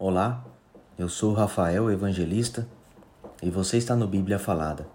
[0.00, 0.46] Olá,
[0.96, 2.68] eu sou Rafael Evangelista
[3.42, 4.88] e você está no Bíblia Falada.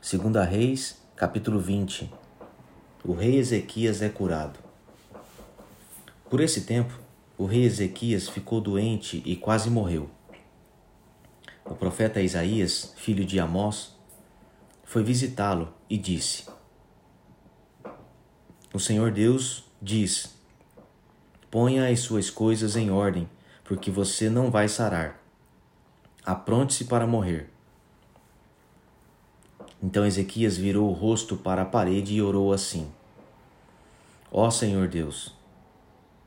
[0.00, 2.08] Segunda Reis, capítulo 20.
[3.04, 4.60] O rei Ezequias é curado.
[6.30, 6.96] Por esse tempo,
[7.36, 10.08] o rei Ezequias ficou doente e quase morreu.
[11.64, 13.96] O profeta Isaías, filho de Amós,
[14.84, 16.44] foi visitá-lo e disse:
[18.72, 20.38] O Senhor Deus diz:
[21.50, 23.28] Ponha as suas coisas em ordem,
[23.70, 25.22] porque você não vai sarar.
[26.24, 27.48] Apronte-se para morrer.
[29.80, 32.90] Então Ezequias virou o rosto para a parede e orou assim:
[34.32, 35.36] Ó Senhor Deus,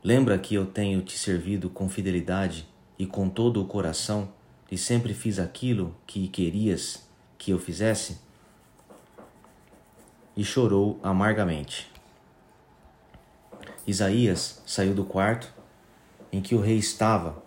[0.02, 2.66] lembra que eu tenho te servido com fidelidade
[2.98, 4.32] e com todo o coração
[4.70, 8.20] e sempre fiz aquilo que querias que eu fizesse?
[10.34, 11.92] E chorou amargamente.
[13.86, 15.52] Isaías saiu do quarto
[16.34, 17.40] em que o rei estava,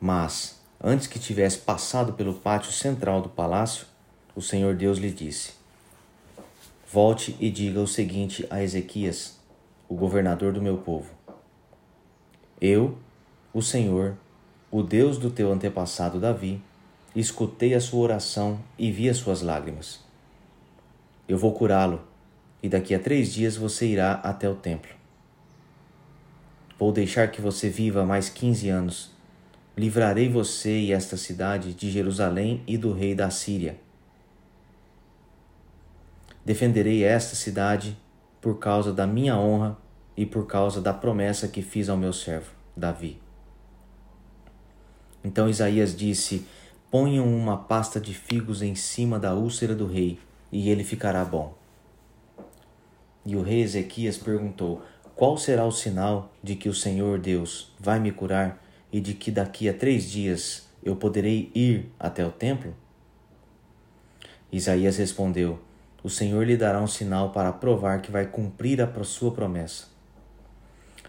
[0.00, 3.86] mas, antes que tivesse passado pelo pátio central do palácio,
[4.34, 5.52] o Senhor Deus lhe disse:
[6.92, 9.38] Volte e diga o seguinte a Ezequias,
[9.88, 11.08] o governador do meu povo:
[12.60, 12.98] Eu,
[13.54, 14.16] o Senhor,
[14.72, 16.60] o Deus do teu antepassado Davi,
[17.14, 20.00] escutei a sua oração e vi as suas lágrimas.
[21.28, 22.02] Eu vou curá-lo,
[22.60, 25.05] e daqui a três dias você irá até o templo.
[26.78, 29.10] Vou deixar que você viva mais quinze anos.
[29.76, 33.78] Livrarei você e esta cidade de Jerusalém e do rei da Síria.
[36.44, 37.96] Defenderei esta cidade
[38.40, 39.76] por causa da minha honra
[40.16, 43.20] e por causa da promessa que fiz ao meu servo, Davi.
[45.24, 46.46] Então Isaías disse:
[46.90, 50.18] Ponham uma pasta de figos em cima da úlcera do rei,
[50.52, 51.54] e ele ficará bom.
[53.24, 54.82] E o rei Ezequias perguntou:
[55.16, 59.30] qual será o sinal de que o Senhor Deus vai me curar e de que
[59.30, 62.74] daqui a três dias eu poderei ir até o templo?
[64.52, 65.58] Isaías respondeu:
[66.02, 69.86] O Senhor lhe dará um sinal para provar que vai cumprir a sua promessa.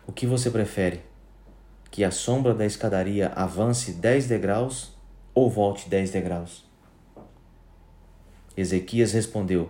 [0.08, 1.02] O que você prefere?
[1.92, 4.96] Que a sombra da escadaria avance dez degraus
[5.34, 6.66] ou volte dez degraus?
[8.56, 9.70] Ezequias respondeu: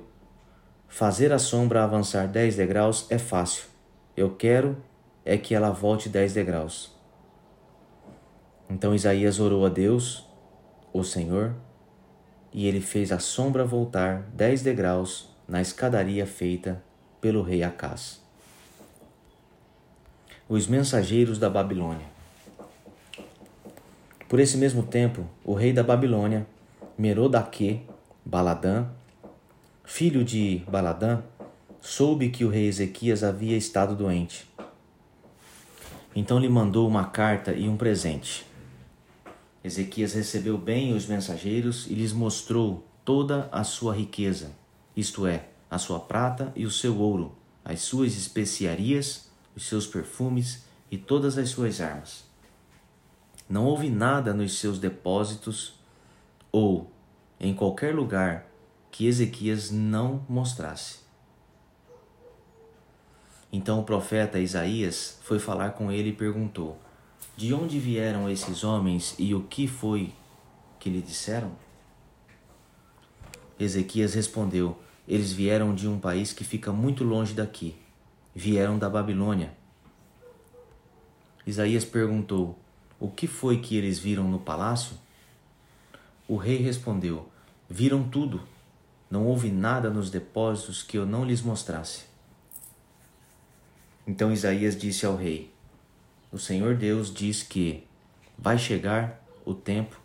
[0.88, 3.77] Fazer a sombra avançar dez degraus é fácil
[4.18, 4.76] eu quero
[5.24, 6.92] é que ela volte dez degraus.
[8.68, 10.26] Então Isaías orou a Deus,
[10.92, 11.54] o Senhor,
[12.52, 16.84] e ele fez a sombra voltar dez degraus na escadaria feita
[17.22, 18.20] pelo rei Acás.
[20.50, 22.08] Os mensageiros da Babilônia.
[24.28, 26.48] Por esse mesmo tempo, o rei da Babilônia,
[26.98, 27.86] Merodaque,
[28.26, 28.88] Baladã,
[29.86, 31.22] filho de Baladã,
[31.82, 34.48] soube que o rei Ezequias havia estado doente.
[36.16, 38.46] Então lhe mandou uma carta e um presente.
[39.64, 44.52] Ezequias recebeu bem os mensageiros e lhes mostrou toda a sua riqueza,
[44.96, 50.66] isto é, a sua prata e o seu ouro, as suas especiarias, os seus perfumes
[50.90, 52.26] e todas as suas armas.
[53.50, 55.74] Não houve nada nos seus depósitos
[56.52, 56.92] ou
[57.40, 58.46] em qualquer lugar
[58.92, 61.07] que Ezequias não mostrasse.
[63.58, 66.78] Então o profeta Isaías foi falar com ele e perguntou:
[67.36, 70.14] De onde vieram esses homens e o que foi
[70.80, 71.54] que lhe disseram?
[73.60, 77.76] Ezequias respondeu: Eles vieram de um país que fica muito longe daqui.
[78.36, 79.52] Vieram da Babilônia.
[81.44, 82.60] Isaías perguntou:
[83.00, 84.96] O que foi que eles viram no palácio?
[86.28, 87.28] O rei respondeu:
[87.68, 88.40] Viram tudo.
[89.10, 92.17] Não houve nada nos depósitos que eu não lhes mostrasse.
[94.08, 95.54] Então Isaías disse ao rei:
[96.32, 97.86] O Senhor Deus diz que
[98.38, 100.00] vai chegar o tempo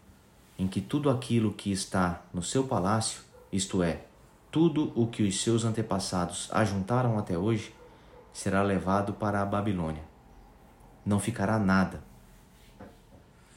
[0.59, 3.21] em que tudo aquilo que está no seu palácio,
[3.53, 4.03] isto é,
[4.51, 7.73] tudo o que os seus antepassados ajuntaram até hoje,
[8.33, 10.03] será levado para a Babilônia.
[11.07, 12.03] Não ficará nada.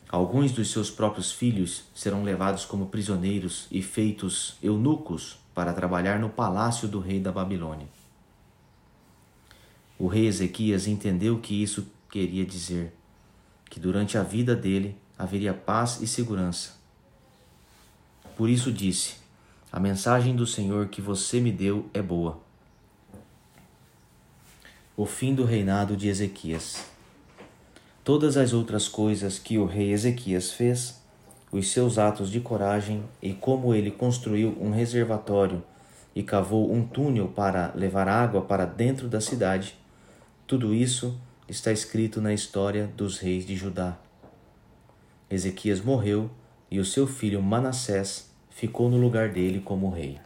[0.07, 6.29] Alguns dos seus próprios filhos serão levados como prisioneiros e feitos eunucos para trabalhar no
[6.29, 7.87] palácio do rei da Babilônia.
[9.97, 12.93] O rei Ezequias entendeu que isso queria dizer
[13.69, 16.73] que durante a vida dele haveria paz e segurança.
[18.35, 19.15] Por isso disse:
[19.71, 22.39] A mensagem do Senhor que você me deu é boa.
[24.97, 26.85] O fim do reinado de Ezequias.
[28.03, 31.01] Todas as outras coisas que o rei Ezequias fez,
[31.51, 35.63] os seus atos de coragem e como ele construiu um reservatório
[36.13, 39.75] e cavou um túnel para levar água para dentro da cidade,
[40.47, 41.19] tudo isso
[41.49, 43.97] está escrito na história dos reis de Judá.
[45.29, 46.29] Ezequias morreu
[46.69, 50.19] e o seu filho Manassés ficou no lugar dele como rei.